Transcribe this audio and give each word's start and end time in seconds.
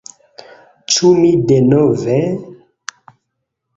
Ĉu 0.93 1.11
mi 1.19 1.29
denove... 1.51 2.17